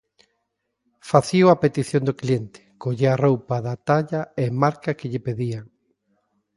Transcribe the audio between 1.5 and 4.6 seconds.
a petición do cliente: collía roupa da talla e